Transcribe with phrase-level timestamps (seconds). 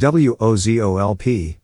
[0.00, 1.58] WOZOLP.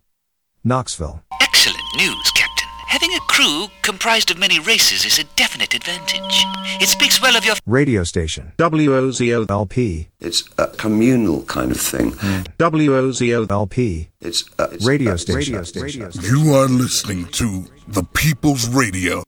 [0.62, 1.22] Knoxville.
[1.40, 2.68] Excellent news, Captain.
[2.86, 6.44] Having a crew comprised of many races is a definite advantage.
[6.82, 8.52] It speaks well of your Radio station.
[8.58, 9.48] WOZO.
[9.48, 10.08] LP.
[10.20, 12.12] It's a communal kind of thing.
[12.58, 13.50] WOZO.
[13.50, 14.10] LP.
[14.20, 15.54] It's, uh, it's Radio uh, station.
[15.54, 16.36] Radio Radio station.
[16.36, 19.22] You are listening to the People's Radio.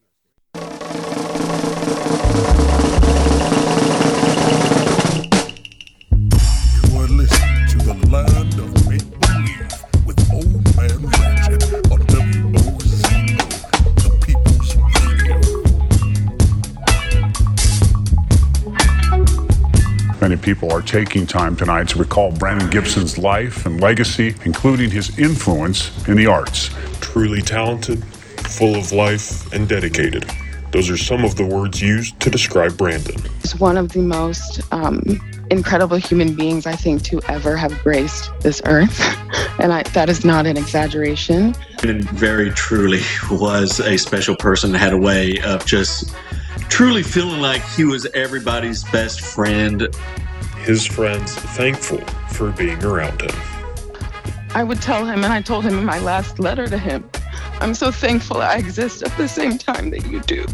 [20.28, 25.18] Many people are taking time tonight to recall Brandon Gibson's life and legacy, including his
[25.18, 26.68] influence in the arts.
[27.00, 30.30] truly talented, full of life, and dedicated.
[30.70, 33.16] Those are some of the words used to describe Brandon.
[33.40, 35.18] He's one of the most um,
[35.50, 39.00] incredible human beings I think to ever have graced this earth,
[39.58, 41.54] and I, that is not an exaggeration.
[41.80, 46.14] Brandon very truly was a special person, had a way of just
[46.68, 49.88] truly feeling like he was everybody's best friend.
[50.58, 52.00] His friends thankful
[52.32, 53.34] for being around him.
[54.54, 57.08] I would tell him, and I told him in my last letter to him,
[57.60, 60.46] I'm so thankful I exist at the same time that you do.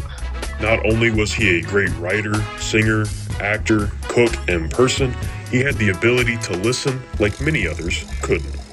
[0.59, 3.05] Not only was he a great writer, singer,
[3.39, 5.13] actor, cook, and person,
[5.51, 8.64] he had the ability to listen like many others couldn't.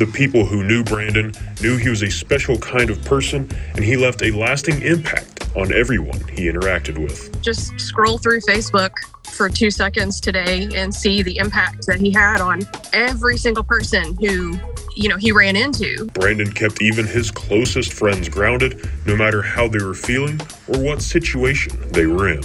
[0.00, 3.98] The people who knew Brandon knew he was a special kind of person, and he
[3.98, 7.38] left a lasting impact on everyone he interacted with.
[7.42, 8.92] just scroll through Facebook
[9.26, 12.62] for two seconds today and see the impact that he had on
[12.94, 14.58] every single person who,
[14.96, 16.06] you know, he ran into.
[16.14, 21.02] Brandon kept even his closest friends grounded, no matter how they were feeling or what
[21.02, 22.40] situation they were in.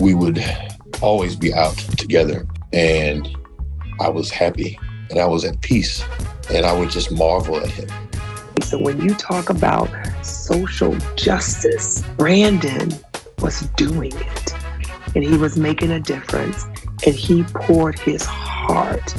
[0.00, 0.42] we would
[1.00, 3.28] always be out together and
[4.00, 4.76] I was happy
[5.10, 6.04] and I was at peace
[6.50, 7.88] and I would just marvel at him.
[8.62, 9.88] So when you talk about
[10.24, 12.92] social justice, Brandon
[13.40, 14.54] was doing it
[15.14, 16.64] and he was making a difference
[17.04, 19.14] and he poured his heart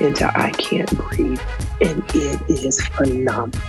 [0.00, 1.40] into I Can't Breathe
[1.80, 3.60] and it is phenomenal.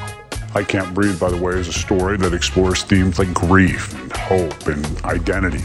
[0.56, 4.13] I Can't Breathe, by the way, is a story that explores themes like grief and
[4.13, 5.63] hope and identity.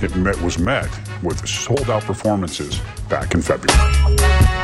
[0.00, 0.88] It met, was met
[1.22, 4.61] with sold out performances back in February.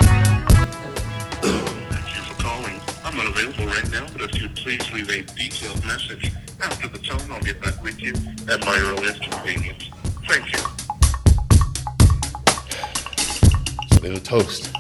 [4.69, 6.31] Please leave a detailed message
[6.61, 8.13] after the tone, I'll get back with you
[8.53, 9.89] at my earliest convenience.
[10.27, 10.59] Thank you.
[13.91, 14.71] So there's a toast.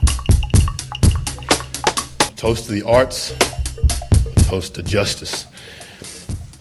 [2.21, 5.47] A toast to the arts, a toast to justice,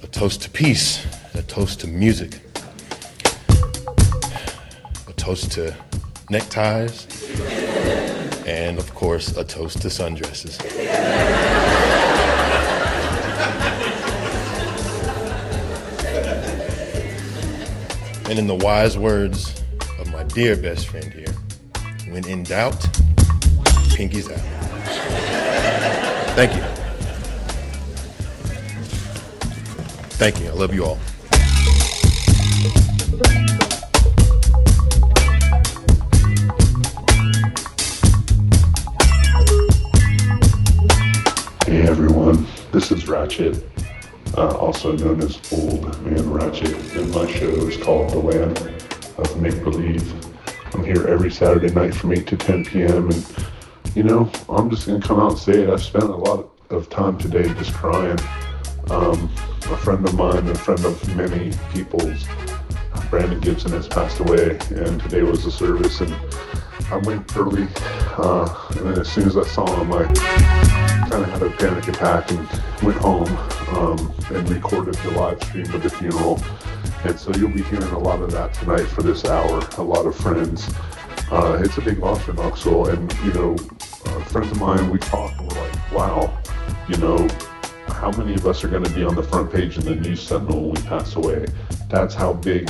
[0.01, 2.39] a toast to peace, a toast to music,
[5.05, 5.75] a toast to
[6.29, 7.07] neckties,
[8.47, 10.57] and of course, a toast to sundresses.
[18.29, 19.63] And in the wise words
[19.99, 21.33] of my dear best friend here,
[22.11, 22.73] when in doubt,
[23.95, 24.41] pinkies out.
[26.35, 26.61] Thank you.
[30.17, 30.49] Thank you.
[30.49, 30.99] I love you all.
[41.65, 43.55] Hey everyone, this is Ratchet,
[44.37, 48.57] uh, also known as Old Man Ratchet, and my show is called The Land
[49.17, 50.13] of Make Believe.
[50.75, 53.09] I'm here every Saturday night from 8 to 10 p.m.
[53.09, 53.35] and
[53.95, 55.69] you know, I'm just gonna come out and say it.
[55.69, 58.19] I've spent a lot of time today just crying.
[58.91, 59.29] Um,
[59.71, 62.25] a friend of mine, a friend of many people's,
[63.09, 66.13] Brandon Gibson has passed away, and today was the service, and
[66.91, 67.67] I went early,
[68.17, 70.05] uh, and then as soon as I saw him, I
[71.09, 72.47] kind of had a panic attack and
[72.83, 73.25] went home
[73.69, 76.41] um, and recorded the live stream of the funeral.
[77.03, 79.67] And so you'll be hearing a lot of that tonight for this hour.
[79.77, 80.73] A lot of friends.
[81.31, 84.97] Uh, it's a big loss for Knoxville, and you know, uh, friends of mine, we
[84.97, 86.41] talked and we're like, wow,
[86.87, 87.27] you know,
[87.89, 90.21] how many of us are going to be on the front page in the News
[90.21, 91.45] Sentinel when we pass away?
[91.89, 92.69] That's how big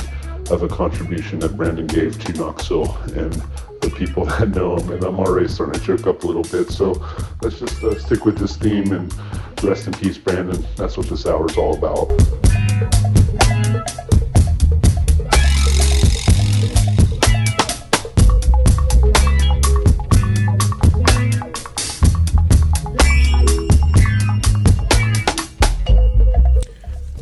[0.50, 3.32] of a contribution that Brandon gave to Knoxville and
[3.80, 4.90] the people that know him.
[4.92, 6.70] And I'm already starting to choke up a little bit.
[6.70, 6.92] So
[7.42, 9.14] let's just uh, stick with this theme and
[9.62, 10.64] rest in peace, Brandon.
[10.76, 12.08] That's what this hour is all about.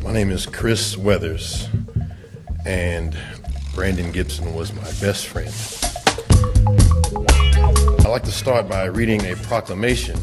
[0.03, 1.69] My name is Chris Weathers,
[2.65, 3.17] and
[3.73, 5.53] Brandon Gibson was my best friend.
[7.99, 10.17] I'd like to start by reading a proclamation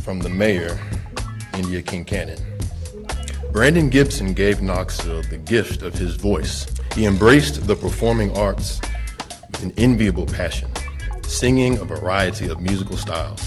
[0.00, 0.78] from the mayor,
[1.52, 2.40] Indya Kincannon.
[3.52, 6.66] Brandon Gibson gave Knoxville the gift of his voice.
[6.94, 8.80] He embraced the performing arts
[9.50, 10.70] with an enviable passion,
[11.22, 13.42] singing a variety of musical styles.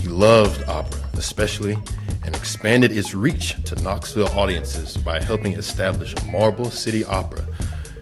[0.00, 1.76] He loved opera, especially,
[2.24, 7.46] and expanded its reach to Knoxville audiences by helping establish Marble City Opera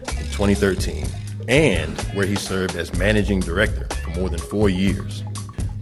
[0.09, 1.05] in 2013,
[1.47, 5.23] and where he served as managing director for more than four years.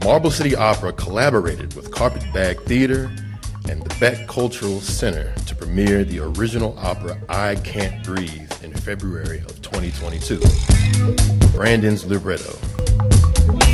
[0.03, 3.12] Marble City Opera collaborated with Carpetbag Theater
[3.69, 9.39] and the Beck Cultural Center to premiere the original opera I Can't Breathe in February
[9.42, 10.39] of 2022.
[11.56, 12.53] Brandon's libretto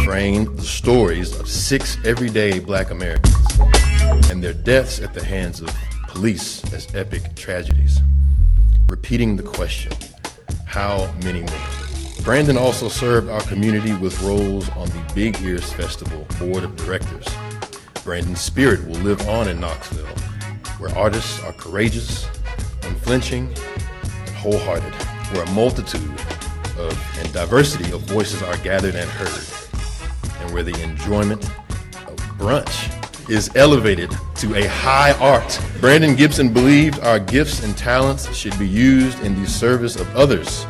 [0.04, 3.36] framed the stories of six everyday black Americans
[4.30, 5.74] and their deaths at the hands of
[6.10, 8.02] police as epic tragedies,
[8.90, 9.94] repeating the question,
[10.66, 11.77] how many more?
[12.28, 17.26] Brandon also served our community with roles on the Big Ears Festival Board of Directors.
[18.04, 20.06] Brandon's spirit will live on in Knoxville,
[20.78, 22.28] where artists are courageous,
[22.84, 24.94] unflinching, and wholehearted,
[25.32, 26.20] where a multitude
[26.78, 33.30] of and diversity of voices are gathered and heard, and where the enjoyment of brunch
[33.30, 35.62] is elevated to a high art.
[35.80, 40.66] Brandon Gibson believed our gifts and talents should be used in the service of others.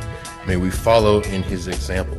[0.47, 2.17] May we follow in his example.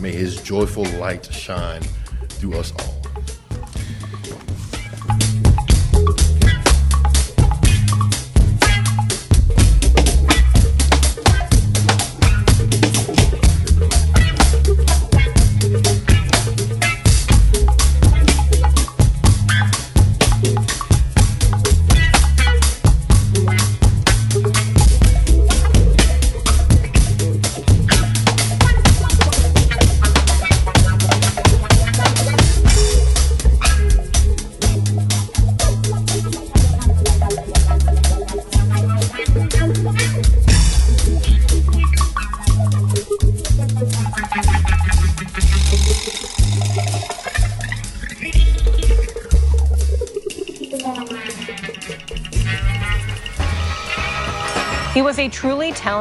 [0.00, 1.82] May his joyful light shine
[2.28, 3.05] through us all.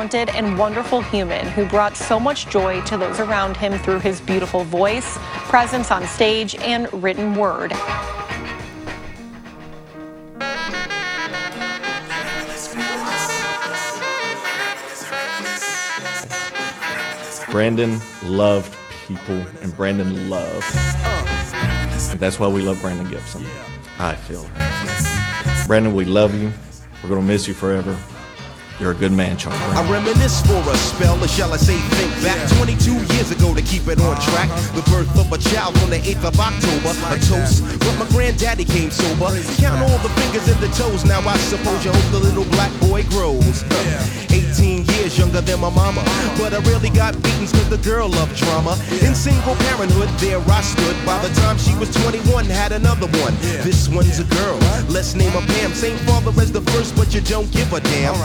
[0.10, 4.22] Talented and wonderful human who brought so much joy to those around him through his
[4.22, 5.18] beautiful voice,
[5.50, 7.72] presence on stage, and written word.
[17.50, 18.78] Brandon loved
[19.08, 20.66] people, and Brandon loved.
[22.12, 23.44] And that's why we love Brandon Gibson.
[23.98, 24.46] I feel.
[25.66, 26.52] Brandon, we love you.
[27.02, 27.98] We're going to miss you forever.
[28.78, 29.58] You're a good man, Charlie.
[29.72, 33.62] I reminisce for a spell, or shall I say think back 22 years ago to
[33.62, 34.50] keep it on track.
[34.76, 37.64] The birth of a child on the 8th of October, a toast.
[37.80, 39.32] But my granddaddy came sober.
[39.64, 42.72] Count all the fingers and the toes, now I suppose you hope the little black
[42.82, 43.64] boy grows.
[44.36, 46.04] 18 years younger than my mama,
[46.38, 48.76] but I really got beatings cause the girl loved drama.
[49.00, 50.96] In single parenthood, there I stood.
[51.06, 53.36] By the time she was 21, had another one.
[53.64, 54.58] This one's a girl,
[54.90, 55.72] let's name her Pam.
[55.72, 58.16] Same father as the first, but you don't give a damn.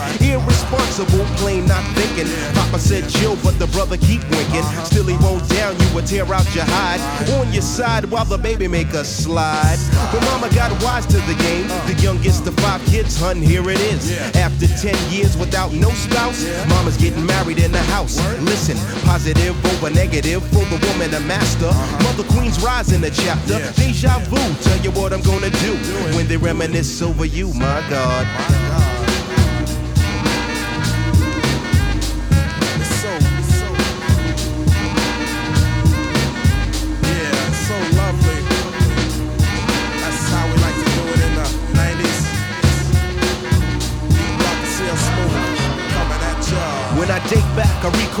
[0.43, 2.27] Irresponsible, plain not thinking.
[2.53, 4.63] Papa said chill, but the brother keep winking.
[4.85, 6.99] Still he won't down you or tear out your hide.
[7.39, 9.77] On your side while the baby make a slide.
[10.11, 11.67] But mama got wise to the game.
[11.87, 14.17] The youngest of five kids, hun, here it is.
[14.35, 18.17] After 10 years without no spouse, mama's getting married in the house.
[18.41, 21.71] Listen, positive over negative for the woman a master.
[22.03, 23.59] Mother Queen's rise in the chapter.
[23.79, 25.73] Deja vu, tell you what I'm gonna do
[26.15, 29.00] when they reminisce over you, my God.
[47.83, 48.20] I recall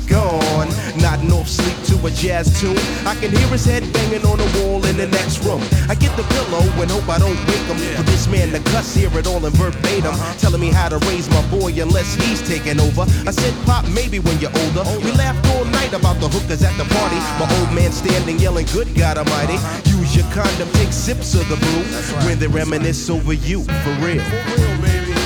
[0.00, 0.68] gone.
[0.96, 2.78] Nodding off sleep to a jazz tune.
[3.06, 5.60] I can hear his head banging on the wall in the next room.
[5.88, 7.78] I get the pillow and hope I don't wake him.
[7.96, 10.14] For this man to cuss, hear it all in verbatim.
[10.38, 13.02] Telling me how to raise my boy unless he's taking over.
[13.26, 14.84] I said, Pop, maybe when you're older.
[15.04, 17.20] We laughed all night about the hookers at the party.
[17.38, 19.58] My old man standing yelling, Good God Almighty.
[19.90, 21.82] Use use your condom, take sips of the brew
[22.26, 24.22] when they reminisce over you, for real.
[24.22, 25.25] Like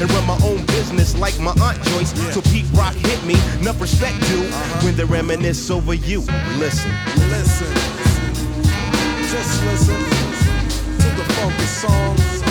[0.00, 2.12] and run my own business like my aunt Joyce.
[2.34, 4.84] So Pete Rock hit me, enough respect due uh-huh.
[4.84, 6.20] when they reminisce over you.
[6.58, 6.92] Listen,
[7.28, 7.72] listen,
[9.32, 10.00] just listen
[11.02, 12.42] to the funky songs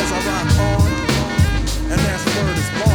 [0.00, 0.88] as I rock on,
[1.92, 2.93] and that's word is born.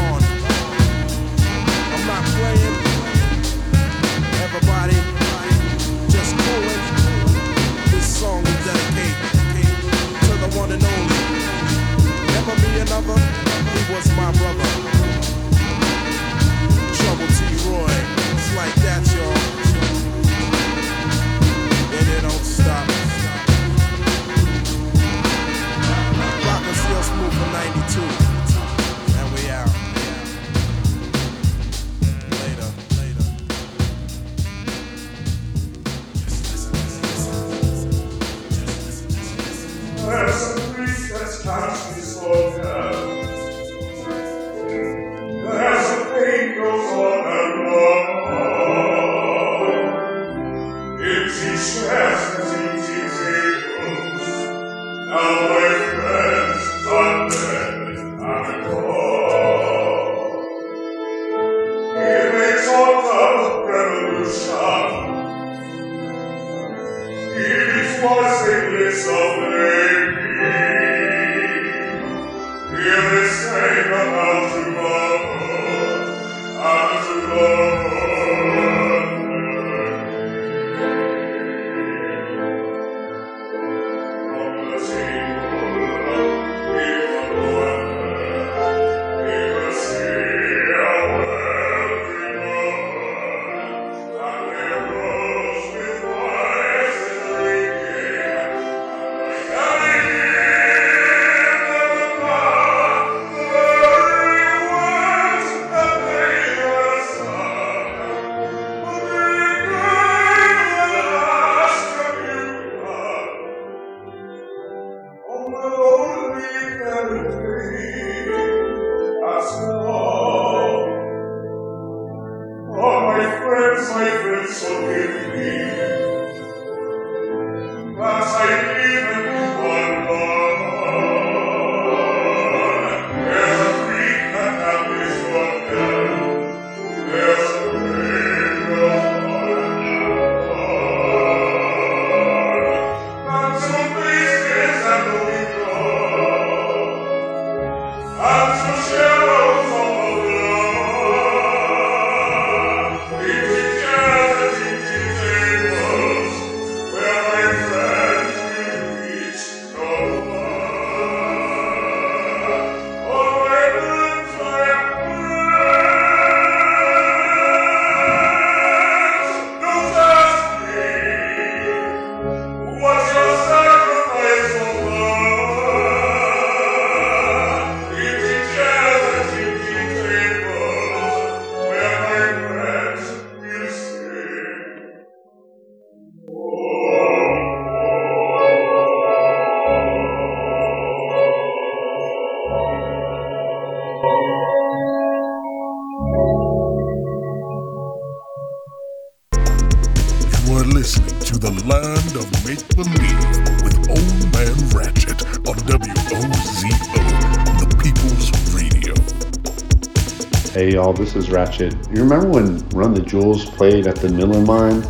[210.89, 211.75] Y'all, this is Ratchet.
[211.93, 214.81] You remember when Run the Jewels played at the Mill and Mine?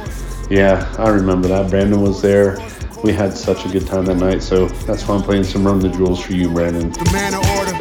[0.50, 1.70] Yeah, I remember that.
[1.70, 2.58] Brandon was there.
[3.04, 5.80] We had such a good time that night, so that's why I'm playing some Run
[5.80, 6.90] the Jewels for you, Brandon.
[6.90, 7.76] the man of order.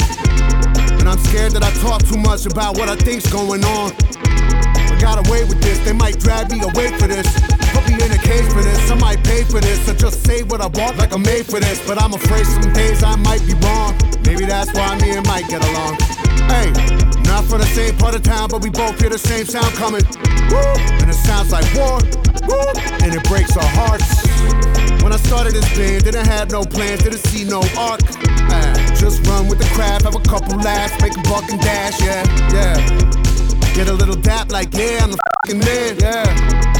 [0.99, 3.93] And I'm scared that I talk too much about what I think's going on.
[3.95, 7.31] I got away with this, they might drag be awake for this.
[7.71, 8.91] Put me in a cage for this.
[8.91, 9.79] I might pay for this.
[9.87, 11.79] So just say what I want like I'm made for this.
[11.87, 13.95] But I'm afraid some days I might be wrong.
[14.27, 16.28] Maybe that's why me and Mike get along.
[17.49, 20.05] From the same part of town, but we both hear the same sound coming.
[20.53, 20.61] Woo!
[21.01, 21.97] And it sounds like war.
[22.45, 22.61] Woo!
[23.01, 24.05] And it breaks our hearts.
[25.03, 28.03] When I started this band, didn't have no plans, didn't see no arc.
[28.53, 31.99] Uh, just run with the crowd, have a couple laughs, make a buck and dash,
[32.03, 32.77] yeah, yeah.
[33.75, 36.78] Get a little dap like, yeah, I'm the fucking man, yeah.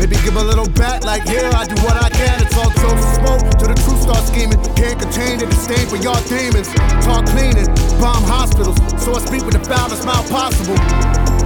[0.00, 2.40] Maybe give a little back like, yeah, I do what I can.
[2.40, 4.56] It's all jokes smoke till the truth starts scheming.
[4.72, 6.72] Can't contain the disdain for your demons.
[7.04, 7.68] Talk cleaning,
[8.00, 8.80] bomb hospitals.
[8.96, 10.80] So I speak with the foulest mouth possible.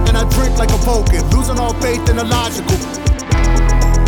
[0.07, 2.79] And I drink like a Vulcan, losing all faith in the logical.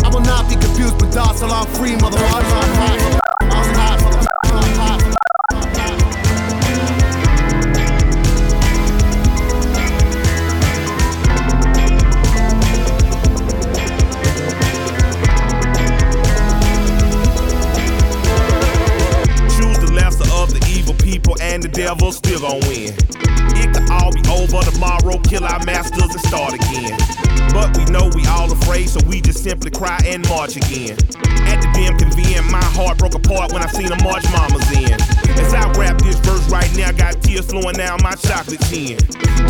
[0.00, 2.40] I will not be confused with docile, I'm free, motherfucker.
[2.40, 3.57] I'm I'm I'm
[21.58, 22.94] and the devil still gon' win.
[23.58, 26.94] It could all be over tomorrow, kill our masters and start again.
[27.50, 30.94] But we know we all afraid, so we just simply cry and march again.
[31.50, 34.94] At the damn convene, my heart broke apart when I seen the march mamas in.
[35.34, 38.94] As I rap this verse right now, got tears flowing down my chocolate chin.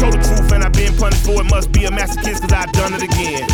[0.00, 2.64] Told the truth and I've been punished for it, must be a masochist cause I
[2.72, 3.44] done it again.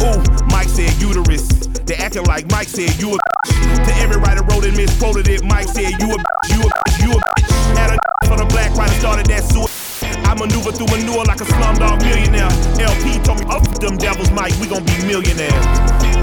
[0.00, 1.48] Ooh, Mike said uterus.
[1.84, 3.18] They acting like Mike said you a
[3.60, 5.44] To every writer wrote it, misquoted it.
[5.44, 6.70] Mike said you a you a
[7.04, 7.53] you a
[7.84, 7.98] Had a
[8.28, 9.68] for the black writer started that sewer.
[10.24, 12.48] I maneuver through manure like a slumdog millionaire.
[12.80, 15.64] LP told me, oh, up them devils, Mike, we gon' be millionaires.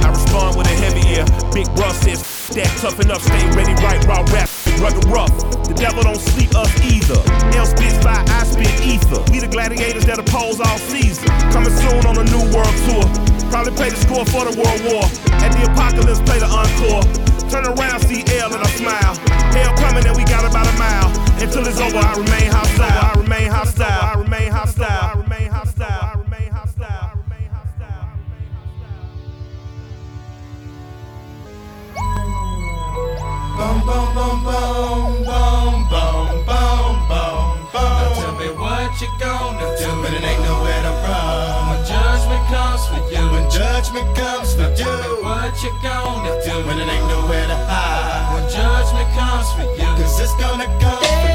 [0.02, 1.26] I respond with a heavy ear.
[1.54, 2.20] Big Russ says,
[2.58, 4.50] that tough enough, stay ready, right, raw rap,
[4.82, 5.32] rugged rough.
[5.70, 7.22] The devil don't sleep us either.
[7.56, 9.22] L spits fire, I spit ether.
[9.32, 11.30] We the gladiators that oppose all season.
[11.54, 13.06] Coming soon on a new world tour.
[13.54, 15.06] Probably play the score for the world war.
[15.40, 17.06] At the apocalypse, play the encore.
[17.48, 19.31] Turn around, see L and I smile.
[21.42, 22.86] Until it's over, I remain hostile.
[22.86, 23.88] I remain hostile.
[23.90, 24.86] I remain hostile.
[24.86, 25.88] I remain hostile.
[25.90, 26.86] I remain hostile.
[26.86, 28.14] I remain hostile.
[33.58, 37.58] Bum bum bum bum bum bum bum bum bum.
[37.74, 41.74] Now tell me what you gonna do when it ain't nowhere to run.
[41.74, 43.24] When judgment comes for you.
[43.34, 44.78] When judgment comes for you.
[44.78, 48.30] Tell me what you gonna do when it ain't nowhere to hide.
[48.38, 49.90] When judgment comes for you.
[49.98, 51.21] Cause it's gonna come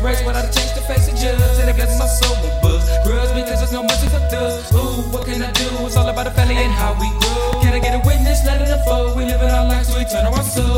[0.00, 1.40] we race, but I change the face of judge.
[1.60, 2.84] And I got my soul with buzz.
[3.04, 4.72] Grudge because there's no mercy for thugs.
[4.72, 5.66] Ooh, what can I do?
[5.86, 7.60] It's all about the family and how we grow.
[7.62, 8.44] Can I get a witness?
[8.44, 9.16] Let it unfold.
[9.16, 10.69] We living our lives our soul.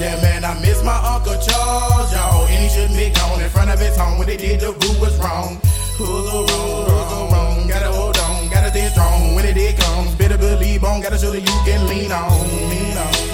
[0.00, 2.46] Yeah, man, I miss my Uncle Charles, y'all.
[2.46, 4.16] And he shouldn't be gone in front of his home.
[4.16, 5.60] When they did, the boo was wrong.
[5.98, 6.88] Who's so wrong?
[6.88, 7.68] Who's so wrong?
[7.68, 9.34] Gotta hold on, gotta stay strong.
[9.34, 11.02] When it did comes, better believe on.
[11.02, 12.30] Gotta show that you can lean on,
[12.70, 13.29] lean on.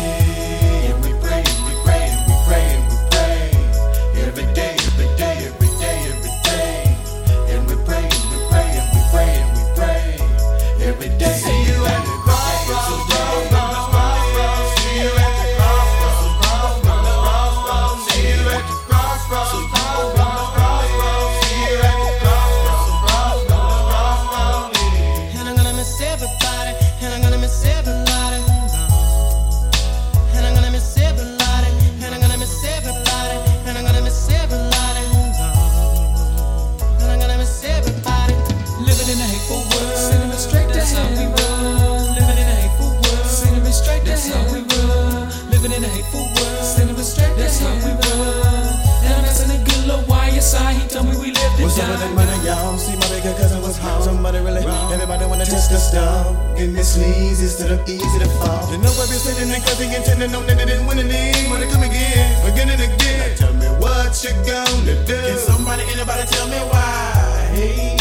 [55.51, 58.71] test us down and misleads us to the easy to fall.
[58.71, 61.49] You know I've been sitting and cussing and telling on that it didn't win any.
[61.49, 63.31] Wanna come again, again and again.
[63.31, 65.15] Now tell me what you gonna do.
[65.15, 67.51] Can somebody, anybody tell me why?
[67.55, 67.97] Hey.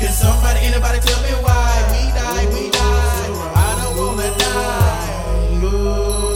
[0.00, 1.68] Can somebody, anybody tell me why?
[1.92, 3.28] We die, we die.
[3.52, 5.64] I don't wanna die.
[5.64, 6.27] Ooh.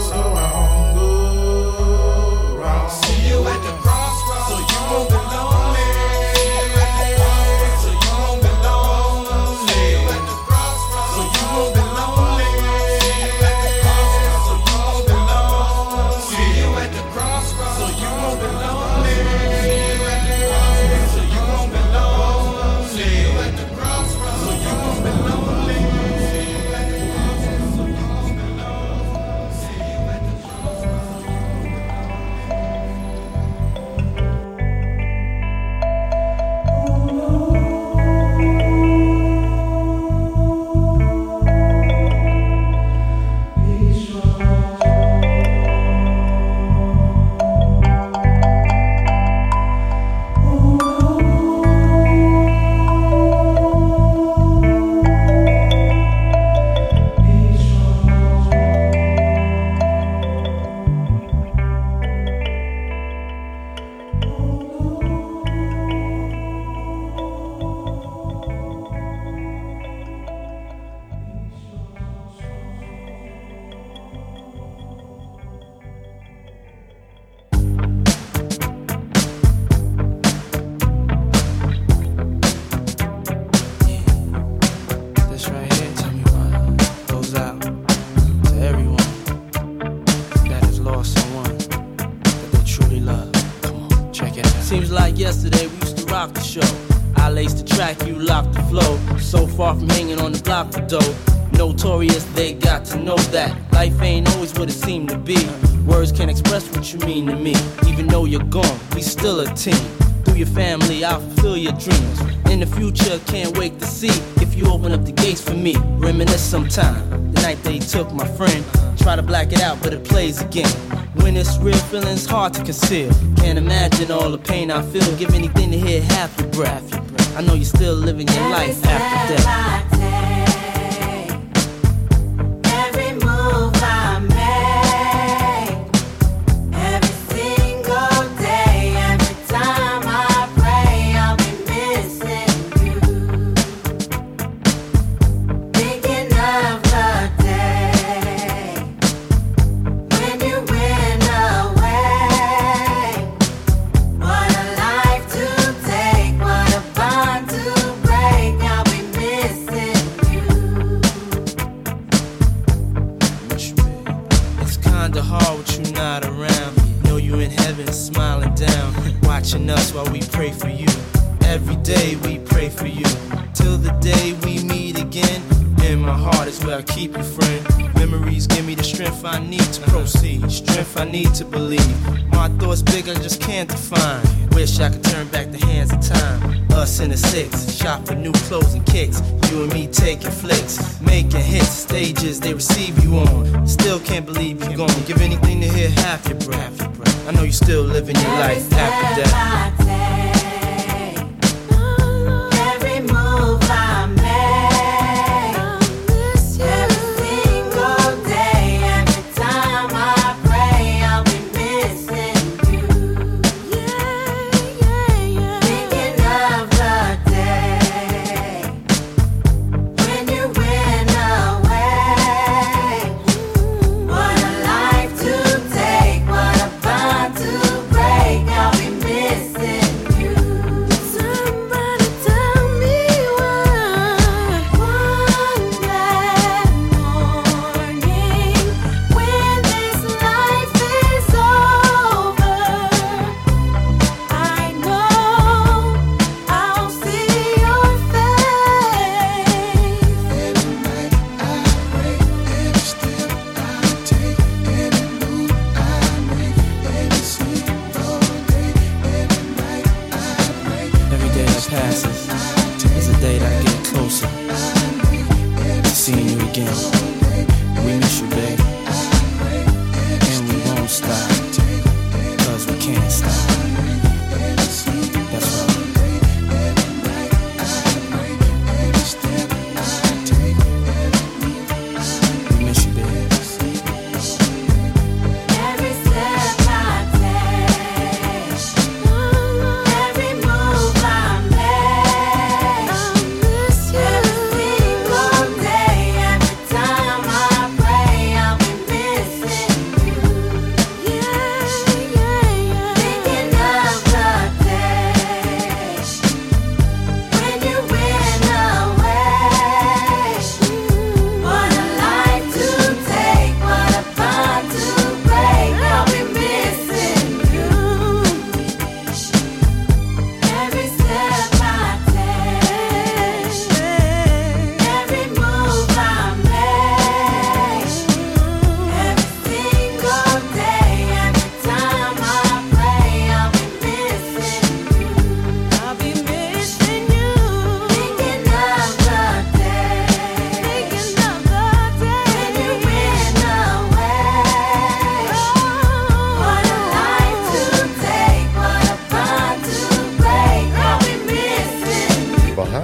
[122.42, 123.08] hard to conceal.
[123.36, 125.16] Can't imagine all the pain I feel.
[125.16, 127.36] Give anything to hear half your breath.
[127.36, 129.91] I know you're still living your life after death.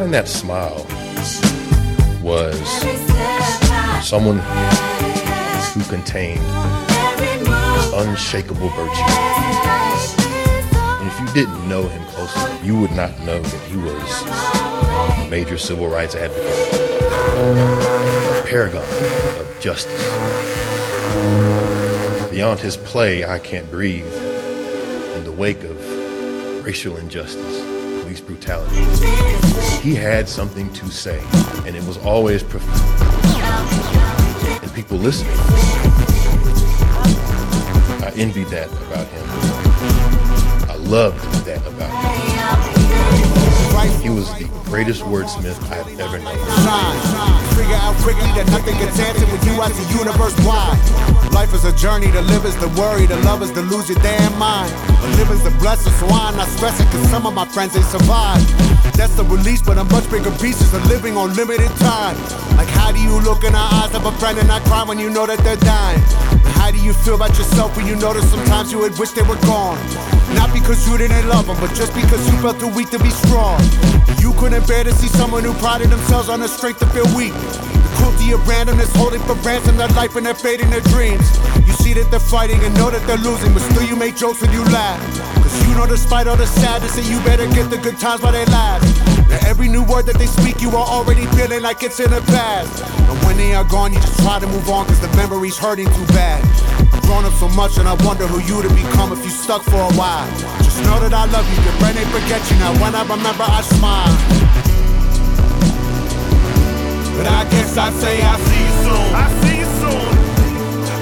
[0.09, 0.87] Behind that smile
[2.23, 2.57] was
[4.03, 4.39] someone
[5.75, 6.41] who contained
[7.93, 9.03] unshakable virtue.
[10.97, 15.29] And if you didn't know him closely, you would not know that he was a
[15.29, 18.83] major civil rights advocate, a paragon
[19.39, 20.09] of justice.
[22.31, 24.11] Beyond his play, I Can't Breathe,
[25.17, 27.61] in the wake of racial injustice,
[28.03, 31.23] police brutality, he had something to say,
[31.65, 33.03] and it was always profound.
[34.63, 35.33] And people listening.
[38.03, 39.25] I envied that about him.
[40.69, 42.89] I loved that about him.
[44.03, 46.37] He was the greatest wordsmith I've ever known.
[47.55, 50.79] Figure out quickly that nothing gets answered with you as the universe wide.
[51.33, 53.99] Life is a journey, to live is the worry, to love is to lose your
[54.01, 54.73] damn mind.
[54.73, 57.83] To live is the blessing, so I'm not stressing, cause some of my friends they
[57.83, 58.43] survive.
[58.99, 62.19] That's the release, but a much bigger pieces of living on limited time.
[62.59, 64.99] Like how do you look in the eyes of a friend and not cry when
[64.99, 66.03] you know that they're dying?
[66.35, 69.23] And how do you feel about yourself when you notice sometimes you would wish they
[69.23, 69.79] were gone?
[70.35, 73.11] Not because you didn't love them, but just because you felt too weak to be
[73.11, 73.63] strong.
[74.19, 77.39] You couldn't bear to see someone who prided themselves on the strength to feel weak.
[77.39, 81.23] The cruelty of randomness holding for ransom their life and their fate and their dreams.
[81.63, 84.43] You see that they're fighting and know that they're losing, but still you make jokes
[84.43, 85.38] and you laugh.
[85.69, 88.45] You know despite all the sadness that you better get the good times while they
[88.47, 88.85] last.
[89.29, 92.21] Now every new word that they speak, you are already feeling like it's in the
[92.33, 92.85] past.
[92.85, 95.87] And when they are gone, you just try to move on cause the memory's hurting
[95.87, 96.45] too bad.
[96.93, 99.63] I've grown up so much and I wonder who you to become if you stuck
[99.63, 100.29] for a while.
[100.65, 102.73] Just know that I love you, your brain ain't forget you now.
[102.81, 104.15] When I remember, I smile.
[107.19, 109.09] But I guess I'd say I'll see you soon.
[109.11, 110.07] I see you soon.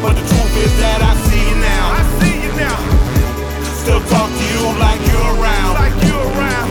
[0.00, 1.85] But the truth is that I see you now.
[1.92, 3.05] I see you now.
[3.87, 5.75] Still talk to you like you're around.
[5.79, 6.70] Like you're around.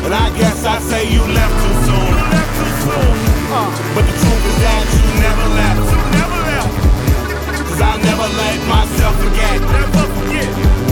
[0.00, 2.06] But I guess I'd say you left too soon.
[2.14, 3.10] You left too soon.
[3.96, 5.82] But the truth is that you never left.
[5.90, 6.74] You never left.
[7.70, 9.60] Cause I never let myself forget.
[9.60, 10.83] Never forget.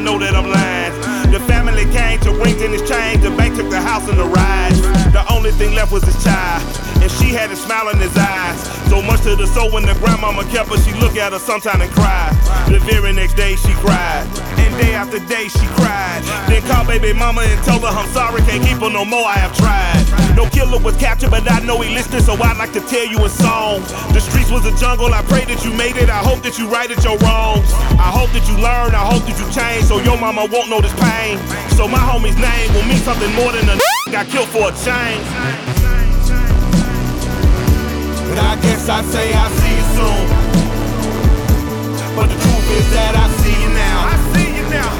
[0.00, 0.92] Know that I'm lying.
[1.30, 2.30] The family came to
[2.70, 4.74] his chain, the bank took the house and the ride.
[5.12, 6.62] The only thing left was his child,
[7.02, 8.60] and she had a smile in his eyes.
[8.88, 11.80] So much to the soul when the grandmama kept her, she looked at her sometime
[11.80, 12.32] and cried.
[12.68, 14.26] The very next day she cried,
[14.58, 16.22] and day after day she cried.
[16.48, 19.38] Then called baby mama and told her I'm sorry, can't keep her no more, I
[19.38, 19.99] have tried.
[20.36, 23.24] No killer was captured, but I know he listened, so I'd like to tell you
[23.24, 23.82] a song.
[24.14, 26.68] The streets was a jungle, I pray that you made it, I hope that you
[26.68, 27.70] righted your wrongs.
[27.98, 30.80] I hope that you learn, I hope that you change, so your mama won't know
[30.80, 31.38] this pain.
[31.76, 33.76] So my homie's name will mean something more than a
[34.10, 35.26] got killed for a change.
[38.30, 40.24] But I guess I'd say I'll see you soon.
[42.14, 43.98] But the truth is that I see you now.
[44.06, 44.92] I see you now.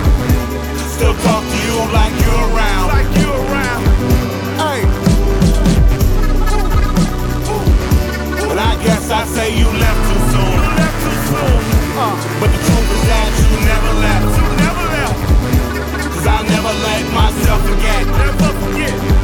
[0.94, 2.69] Still talk to you like you're around.
[8.80, 10.52] I guess I'd say you left too soon.
[10.56, 11.60] You left too soon.
[12.40, 14.24] But the truth is that you never left.
[14.40, 15.20] You never left.
[16.16, 18.06] Cause I never let myself forget.
[18.06, 19.19] Never forget.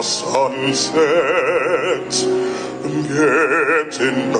[0.00, 2.24] The sun sets.
[3.12, 4.32] Getting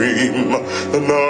[0.00, 0.48] stream
[0.92, 1.29] that I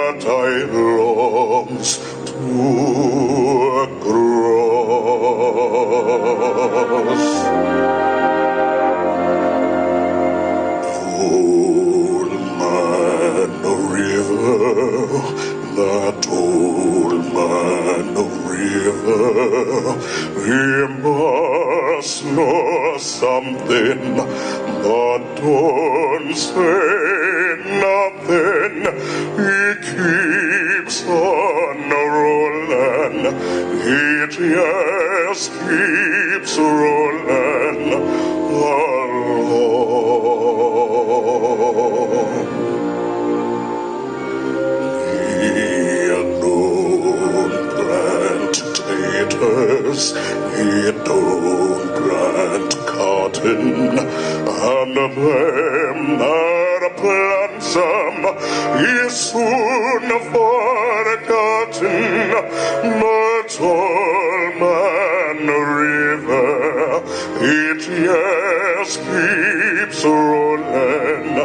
[69.51, 71.37] keeps rolling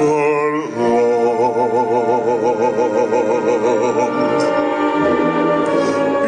[0.00, 0.58] along.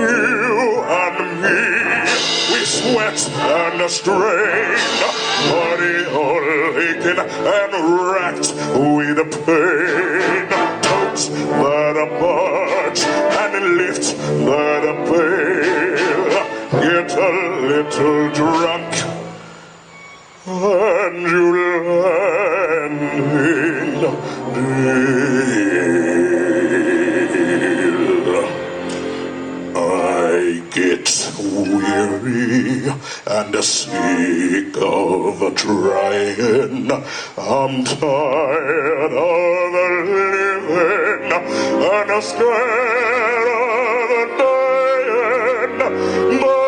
[0.01, 1.61] You and me,
[2.51, 5.01] we sweat and strain,
[5.51, 6.47] body all
[6.79, 7.73] aching and
[8.11, 10.49] racked with pain.
[10.83, 14.07] Totes that a barge and lift
[14.47, 16.31] that a pail.
[16.81, 17.31] Get a
[17.67, 19.10] little drunk
[20.51, 21.53] and you
[22.03, 25.01] land in Dale.
[29.77, 31.07] I get
[31.39, 32.91] weary
[33.27, 36.91] and sick of trying.
[37.39, 43.49] I'm tired of living and scared
[44.11, 45.79] of dying.
[46.41, 46.60] But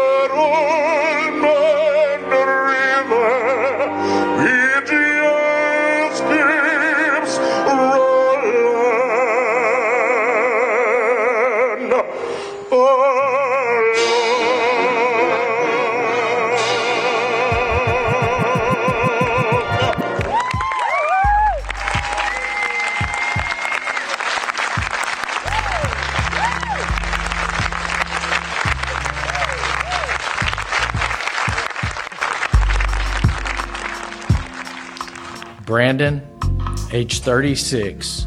[36.93, 38.27] age 36,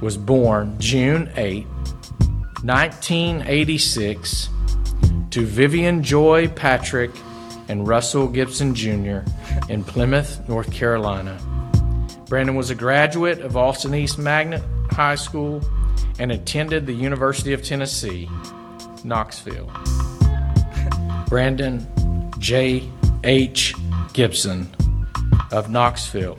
[0.00, 1.66] was born June 8,
[2.62, 4.48] 1986,
[5.30, 7.10] to Vivian Joy Patrick
[7.68, 9.20] and Russell Gibson Jr.
[9.68, 11.36] in Plymouth, North Carolina.
[12.28, 15.62] Brandon was a graduate of Austin East Magnet High School
[16.18, 18.28] and attended the University of Tennessee,
[19.04, 19.66] Knoxville.
[21.28, 21.86] Brandon
[22.38, 22.88] J.
[23.24, 23.74] H.
[24.12, 24.68] Gibson
[25.50, 26.38] of Knoxville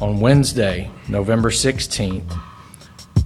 [0.00, 2.28] on Wednesday, November 16th,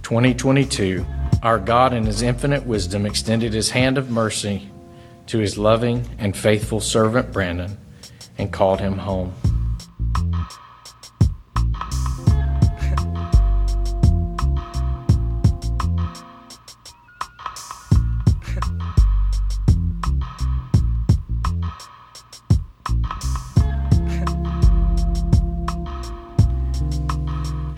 [0.03, 1.05] 2022.
[1.41, 4.69] Our God, in His infinite wisdom, extended His hand of mercy
[5.27, 7.77] to His loving and faithful servant Brandon
[8.37, 9.33] and called him home.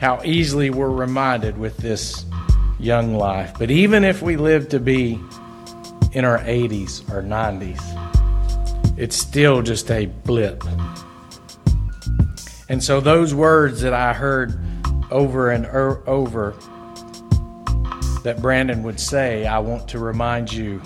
[0.01, 2.25] How easily we're reminded with this
[2.79, 3.53] young life.
[3.59, 5.19] But even if we live to be
[6.11, 10.63] in our 80s or 90s, it's still just a blip.
[12.67, 14.59] And so, those words that I heard
[15.11, 16.55] over and er- over
[18.23, 20.81] that Brandon would say, I want to remind you,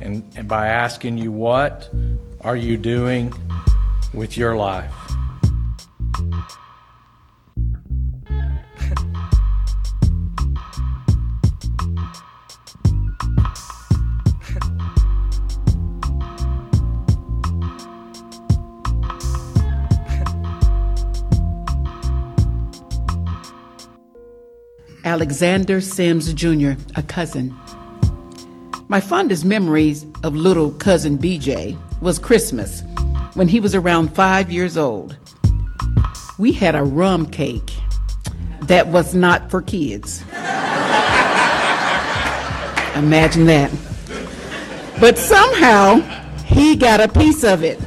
[0.00, 1.88] and, and by asking you, what
[2.42, 3.32] are you doing
[4.12, 5.09] with your life?
[25.10, 27.52] Alexander Sims Jr., a cousin.
[28.86, 32.84] My fondest memories of little cousin BJ was Christmas
[33.34, 35.16] when he was around five years old.
[36.38, 37.72] We had a rum cake
[38.62, 40.22] that was not for kids.
[42.94, 43.72] Imagine that.
[45.00, 45.96] But somehow
[46.44, 47.80] he got a piece of it.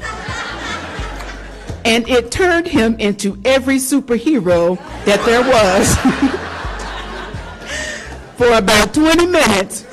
[1.85, 6.49] And it turned him into every superhero that there was.
[8.43, 9.85] for about 20 minutes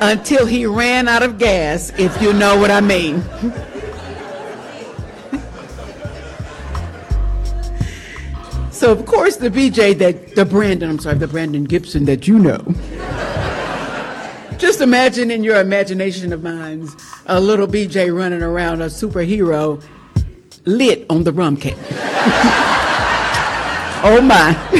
[0.00, 3.20] until he ran out of gas, if you know what I mean.
[8.72, 12.38] so, of course, the BJ that, the Brandon, I'm sorry, the Brandon Gibson that you
[12.38, 12.64] know.
[14.56, 16.96] Just imagine in your imagination of minds
[17.26, 19.82] a little BJ running around, a superhero
[20.64, 21.76] lit on the rum cake.
[24.02, 24.79] oh my.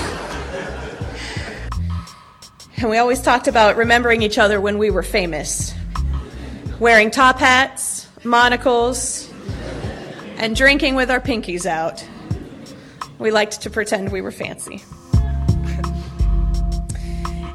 [2.80, 5.74] And we always talked about remembering each other when we were famous.
[6.78, 9.30] Wearing top hats, monocles,
[10.38, 12.02] and drinking with our pinkies out.
[13.18, 14.82] We liked to pretend we were fancy.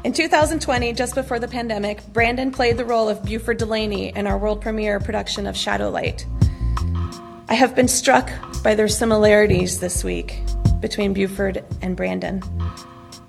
[0.04, 4.38] In 2020, just before the pandemic, Brandon played the role of Buford Delaney in our
[4.38, 6.24] world premiere production of Shadowlight.
[7.48, 8.30] I have been struck
[8.62, 10.40] by their similarities this week
[10.78, 12.44] between Buford and Brandon.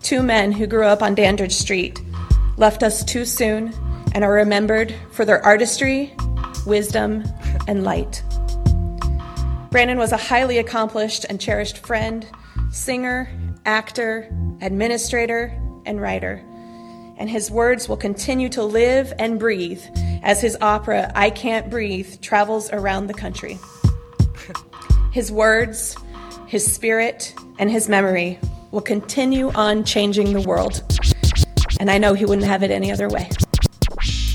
[0.01, 2.01] Two men who grew up on Dandridge Street
[2.57, 3.73] left us too soon
[4.13, 6.13] and are remembered for their artistry,
[6.65, 7.23] wisdom,
[7.67, 8.23] and light.
[9.69, 12.25] Brandon was a highly accomplished and cherished friend,
[12.71, 13.29] singer,
[13.65, 14.29] actor,
[14.61, 15.53] administrator,
[15.85, 16.43] and writer.
[17.17, 19.81] And his words will continue to live and breathe
[20.23, 23.59] as his opera, I Can't Breathe, travels around the country.
[25.11, 25.95] His words,
[26.47, 28.39] his spirit, and his memory
[28.72, 30.84] will continue on changing the world.
[31.80, 33.30] And I know he wouldn't have it any other way.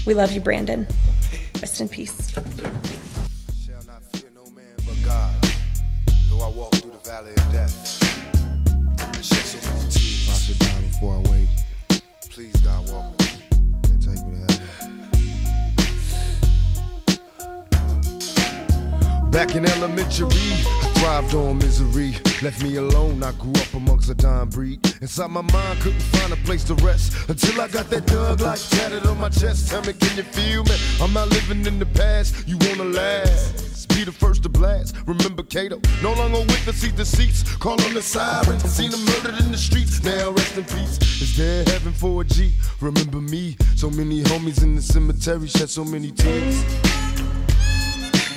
[0.06, 0.86] We love you, Brandon.
[1.60, 2.32] Rest in peace.
[6.30, 8.02] Though I walk through the valley of death,
[8.98, 10.28] and shed so many tears.
[10.28, 11.48] I sit down before I wait.
[12.30, 13.14] Please, God, walk
[13.84, 14.90] and take me to heaven.
[19.30, 22.14] Back in elementary, I thrived on misery.
[22.42, 24.78] Left me alone, I grew up amongst a dying breed.
[25.00, 28.60] Inside my mind, couldn't find a place to rest until I got that thug like
[28.70, 29.68] tatted on my chest.
[29.68, 30.76] Tell me, can you feel me?
[31.00, 32.46] I'm not living in the past.
[32.46, 33.88] You wanna last?
[33.88, 34.94] Be the first to blast.
[35.06, 37.42] Remember Kato, no longer with the seat the seats.
[37.56, 40.02] Call on the sirens, seen him murdered in the streets.
[40.04, 40.98] Now rest in peace.
[41.20, 42.52] Is there heaven for a G?
[42.80, 43.56] Remember me?
[43.74, 46.64] So many homies in the cemetery shed so many tears.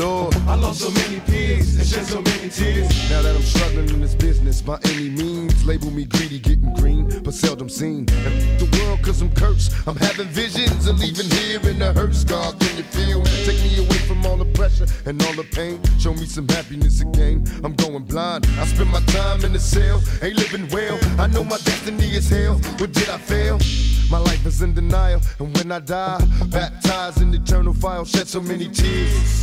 [0.00, 2.88] Lord, I lost so many peers and shed so many tears.
[3.10, 7.20] Now that I'm struggling in this business by any means, label me greedy, getting green,
[7.22, 8.08] but seldom seen.
[8.08, 9.74] And the world, cause I'm cursed.
[9.86, 12.24] I'm having visions of leaving here in the hearse.
[12.24, 13.30] God, can you feel me?
[13.44, 15.78] Take me away from all the pressure and all the pain.
[15.98, 17.44] Show me some happiness again.
[17.62, 18.46] I'm going blind.
[18.58, 20.98] I spend my time in the cell, ain't living well.
[21.20, 22.54] I know my destiny is hell.
[22.78, 23.58] What did I fail?
[24.10, 28.40] My life is in denial, and when I die, baptized in eternal fire, shed so
[28.40, 29.42] many tears.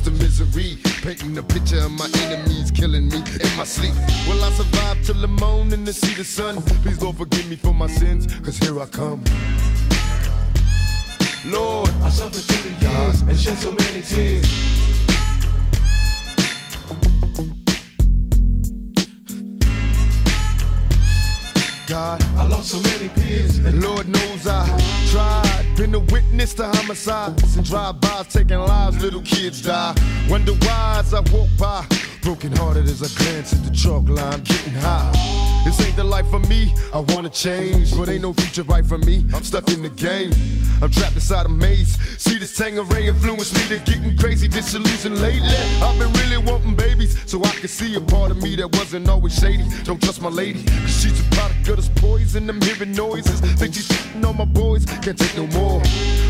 [0.07, 0.77] a misery.
[1.01, 3.93] Painting a picture of my enemies killing me in my sleep.
[4.27, 6.61] Will I survive till the morning to see the sun?
[6.83, 9.23] Please, Lord, forgive me for my sins, cause here I come.
[11.45, 14.90] Lord, I suffered through the years and shed so many tears.
[21.91, 23.57] God, I lost so many peers.
[23.57, 24.65] And Lord knows I
[25.11, 25.75] tried.
[25.75, 29.03] Been a witness to homicides and drive-bys taking lives.
[29.03, 29.93] Little kids die.
[30.29, 31.85] Wonder why I walk by,
[32.21, 35.11] broken hearted as I glance at the chalk line, getting high.
[35.65, 36.73] This ain't the life for me.
[36.93, 39.25] I wanna change, but ain't no future right for me.
[39.33, 40.31] I'm stuck in the game.
[40.81, 41.97] I'm trapped inside a maze.
[42.17, 45.55] See this Tanqueray influence me to getting crazy, disillusioned lately.
[45.81, 49.07] I've been really wanting babies, so I can see a part of me that wasn't
[49.09, 49.65] always shady.
[49.83, 52.49] Don't trust my lady, cause she's a product of this poison.
[52.49, 53.39] I'm hearing noises.
[53.59, 54.85] Think she's shitting on my boys.
[54.85, 55.81] Can't take no more.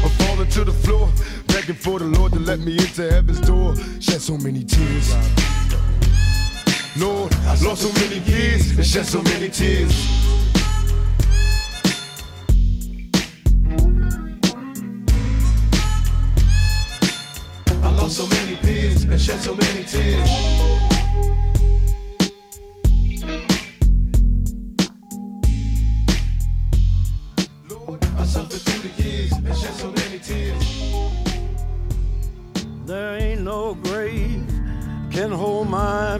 [0.03, 1.09] I'm falling to the floor,
[1.47, 3.75] begging for the Lord to let me into heaven's door.
[3.99, 5.60] Shed so many tears.
[6.97, 9.95] Lord, I lost so many years and shed so many tears.
[17.81, 20.29] I lost so many peers and shed so many tears.
[27.69, 30.65] Lord, I suffered through the years and shed so many tears.
[32.85, 34.45] There ain't no grave
[35.11, 36.19] can hold my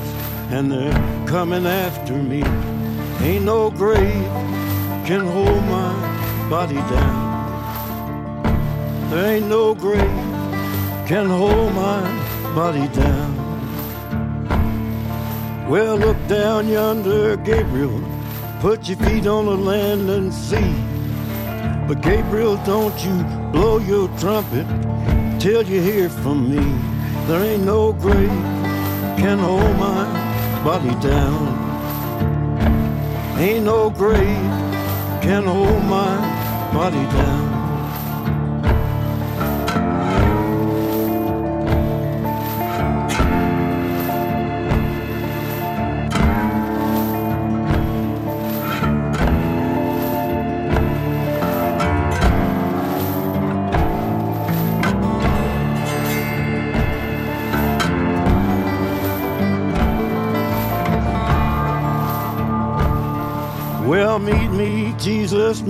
[0.51, 2.43] and they're coming after me.
[3.25, 4.25] Ain't no grave
[5.05, 5.93] can hold my
[6.49, 7.31] body down.
[9.09, 10.01] There ain't no grave
[11.07, 12.01] can hold my
[12.53, 13.31] body down.
[15.69, 18.01] Well, look down yonder, Gabriel.
[18.59, 20.75] Put your feet on the land and see.
[21.87, 24.67] But Gabriel, don't you blow your trumpet
[25.39, 26.63] till you hear from me.
[27.27, 28.29] There ain't no grave
[29.17, 30.20] can hold my
[30.63, 31.47] body down.
[33.39, 34.51] Ain't no grave
[35.21, 36.17] can hold my
[36.71, 37.50] body down.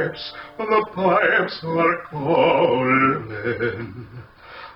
[0.00, 4.06] Pipes, the pipes are calling.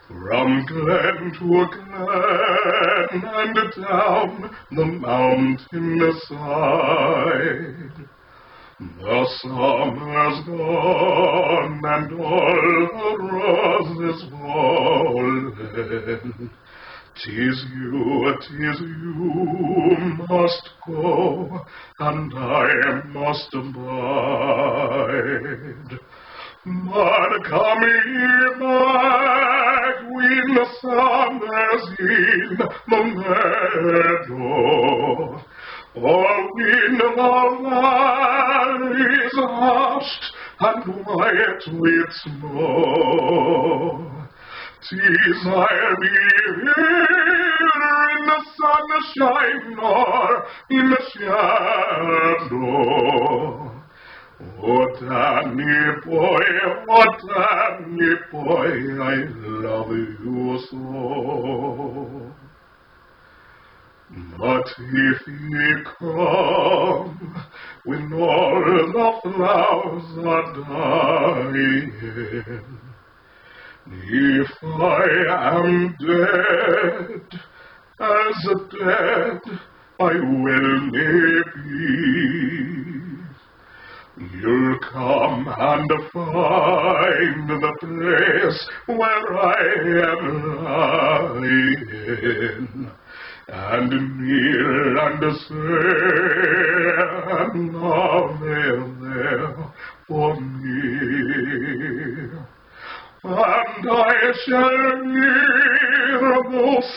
[0.09, 7.93] From glen to glen and down the mountain side.
[8.79, 15.53] The summer's gone and all the roses fallen.
[17.17, 21.65] Tis you, tis you must go,
[22.01, 24.41] and I must abide.
[26.67, 31.41] But come ye back when the sun
[31.71, 34.35] is in the meadow,
[35.95, 37.11] or when the
[37.63, 40.25] valley is hushed
[40.59, 44.24] and white with snow.
[44.89, 46.61] Tis be here
[48.11, 50.31] in the sunshine or
[50.69, 52.65] in the shadow.
[55.01, 56.45] Danny boy,
[57.29, 58.71] Danny boy,
[59.03, 59.15] I
[59.65, 62.33] love you so.
[64.39, 65.67] But if ye
[65.99, 67.15] come
[67.85, 70.49] when all the flowers are
[71.53, 71.89] dying,
[73.87, 75.05] if I
[75.59, 77.41] am dead,
[78.01, 79.41] as dead
[80.01, 81.43] I will be.
[84.17, 89.53] You'll come and find the place where I
[90.13, 90.23] am
[90.65, 91.81] lying,
[93.49, 96.25] and kneel and say
[97.33, 97.55] an
[99.01, 99.55] there
[100.07, 102.04] for me.
[103.27, 106.21] And I shall hear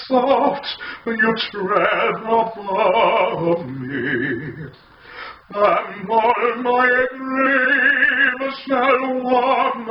[0.08, 0.68] soft
[1.06, 4.68] you tread above me.
[5.56, 9.88] And all my grave shall one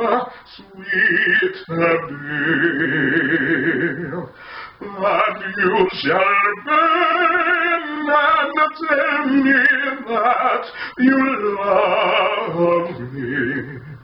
[0.55, 2.21] sweet be.
[4.79, 8.53] And you shall bend and
[8.87, 9.57] tell me
[10.05, 10.65] that
[10.99, 11.19] you
[11.57, 13.96] love me.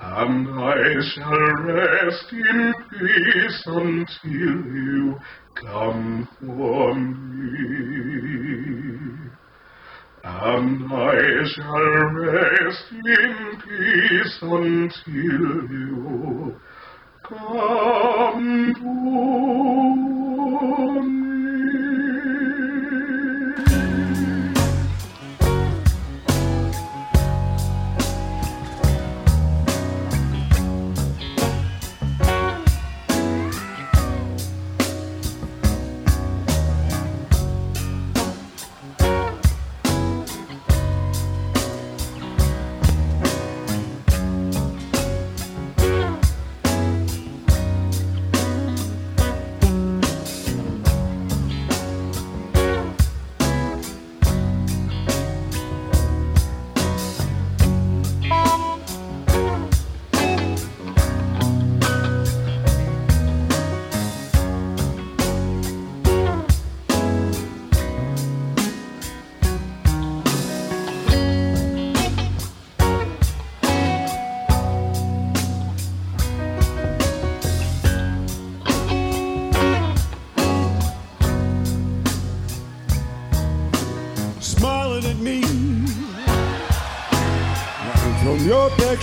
[0.00, 5.20] And I shall rest in peace until you
[5.54, 7.20] come for me.
[10.24, 16.56] And I shall rest in peace until you
[17.22, 21.33] come for me.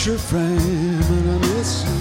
[0.04, 1.98] Picture frame, and I miss you.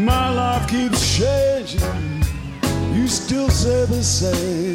[0.00, 2.24] My life keeps changing.
[2.92, 4.67] You still say the same,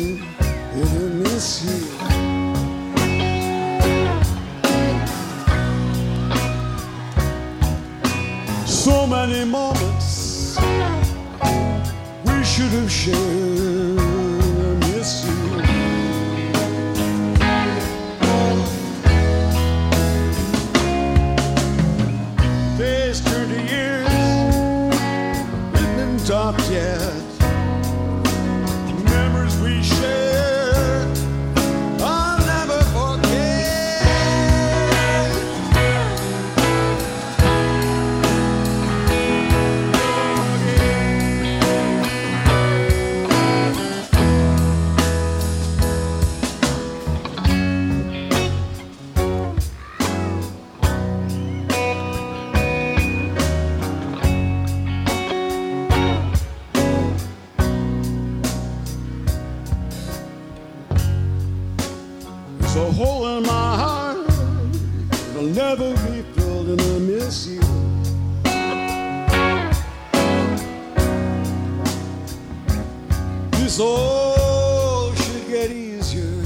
[73.73, 76.43] This all should get easier,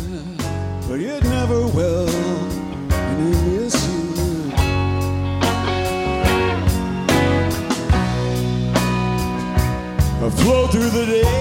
[0.87, 2.07] but it never will.
[2.07, 4.51] And I miss you.
[10.25, 11.36] I flow through the day.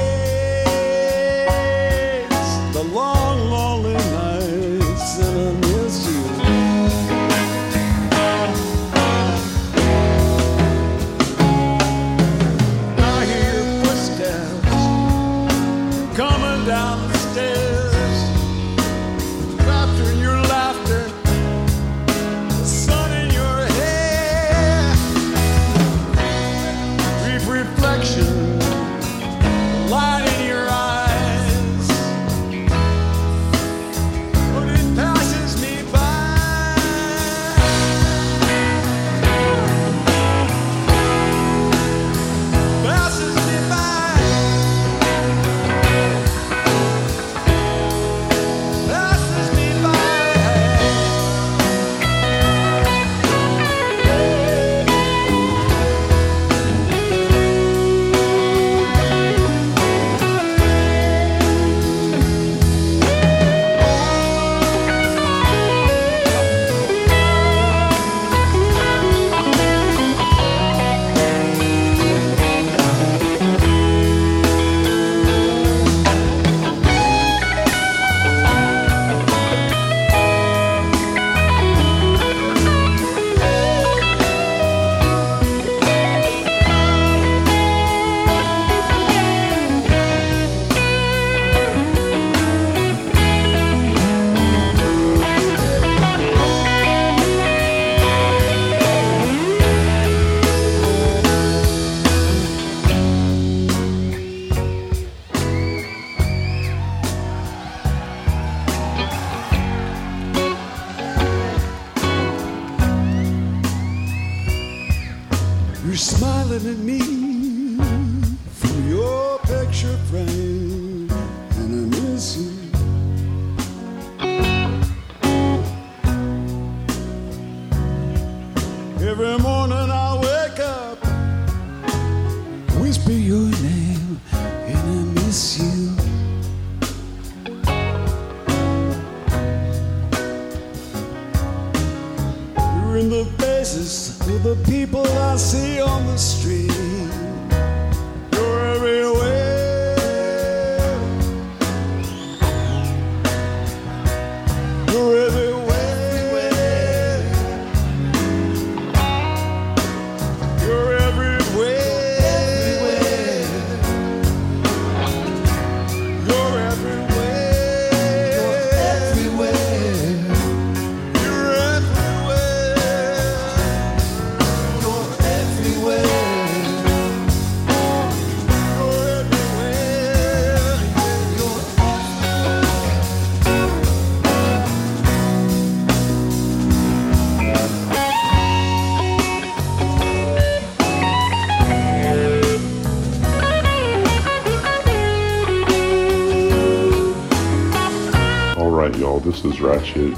[199.66, 200.16] Ratchet.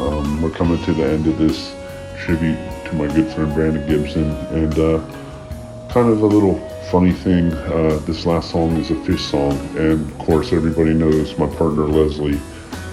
[0.00, 1.74] Um, we're coming to the end of this
[2.16, 4.30] tribute to my good friend Brandon Gibson.
[4.54, 5.04] And uh,
[5.88, 6.60] kind of a little
[6.92, 9.58] funny thing uh, this last song is a Phish song.
[9.76, 12.40] And of course, everybody knows my partner Leslie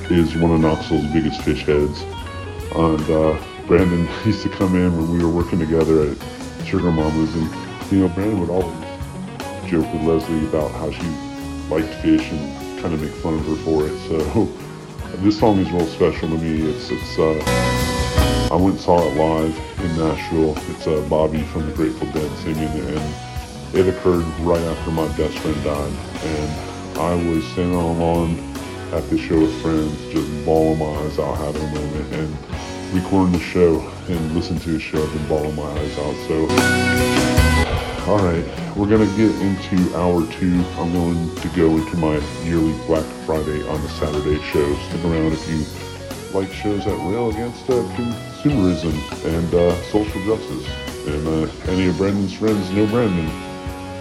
[0.09, 2.01] is one of Knoxville's biggest Phish heads.
[2.75, 7.35] And uh, Brandon used to come in when we were working together at Sugar Mama's.
[7.35, 8.75] And, you know, Brandon would always
[9.69, 11.03] joke with Leslie about how she
[11.69, 13.95] liked Phish and kind of make fun of her for it.
[14.07, 14.49] So
[15.17, 16.69] this song is real special to me.
[16.69, 20.55] It's it's uh, I went and saw it live in Nashville.
[20.69, 25.37] It's uh, Bobby from the Grateful Dead singing, and it occurred right after my best
[25.39, 25.93] friend died,
[26.23, 28.37] and I was the lawn
[28.93, 33.31] at the show with friends, just bawling my eyes out, having a moment, and recording
[33.31, 36.15] the show and listening to the show, I've been bawling my eyes out.
[36.27, 37.20] So,
[38.07, 38.43] all right,
[38.75, 40.63] we're gonna get into hour two.
[40.77, 44.73] I'm going to go into my yearly Black Friday on the Saturday show.
[44.87, 45.63] Stick around if you
[46.33, 48.93] like shows that rail against uh, consumerism
[49.25, 50.67] and uh, social justice.
[51.07, 53.27] And uh, any of Brandon's friends know Brandon.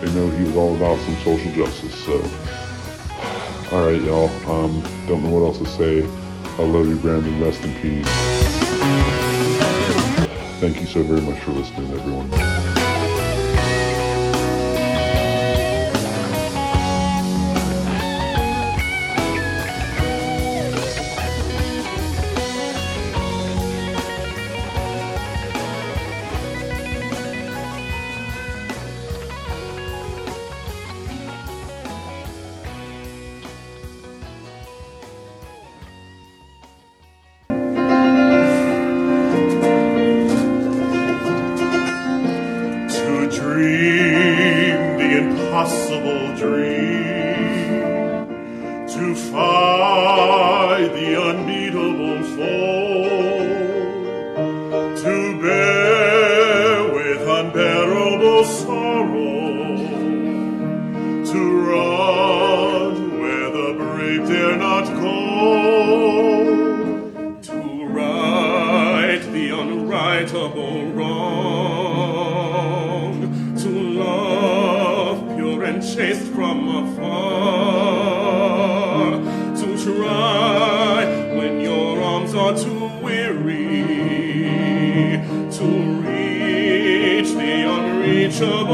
[0.00, 1.94] They know he was all about some social justice.
[1.94, 2.14] So,
[3.76, 4.30] all right, y'all.
[4.50, 6.04] Um, don't know what else to say.
[6.58, 7.38] I love you, Brandon.
[7.42, 8.06] Rest in peace.
[10.58, 12.49] Thank you so very much for listening, everyone.
[52.58, 52.79] Lord.
[88.40, 88.64] no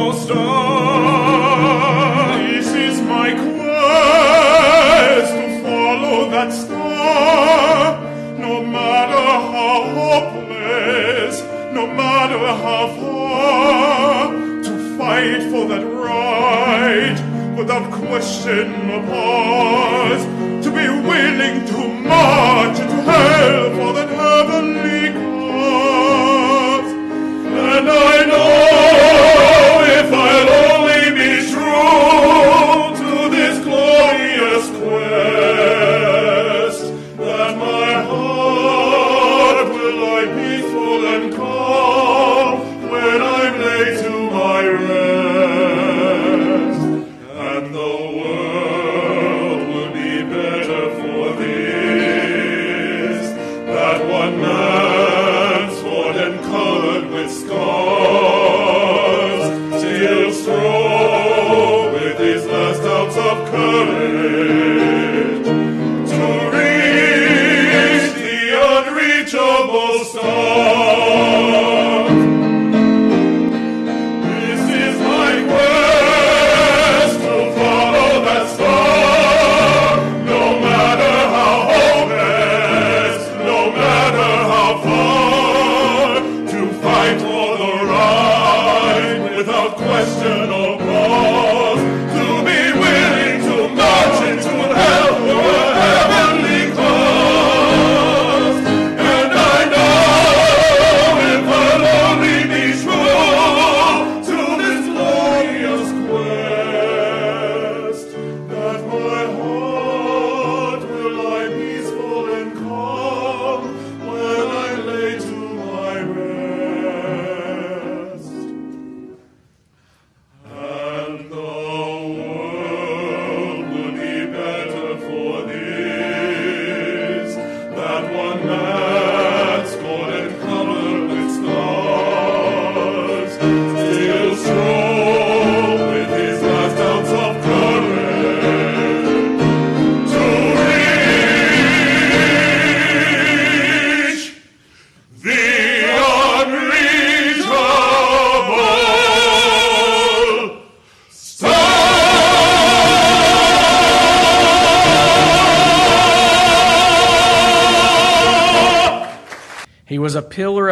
[8.62, 11.42] matter how hopeless
[11.72, 14.30] no matter how far
[14.62, 17.18] to fight for that right
[17.58, 20.24] without question or pause
[20.64, 22.55] to be willing to march.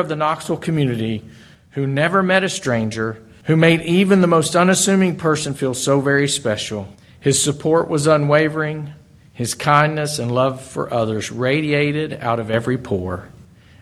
[0.05, 1.25] of the Knoxville community
[1.71, 6.29] who never met a stranger, who made even the most unassuming person feel so very
[6.29, 6.87] special.
[7.19, 8.93] His support was unwavering.
[9.33, 13.29] His kindness and love for others radiated out of every pore,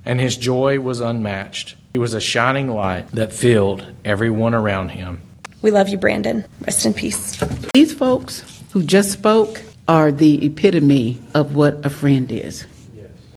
[0.04, 1.74] and his joy was unmatched.
[1.92, 5.20] He was a shining light that filled everyone around him.
[5.60, 6.44] We love you, Brandon.
[6.62, 7.36] Rest in peace.
[7.74, 12.64] These folks who just spoke are the epitome of what a friend is.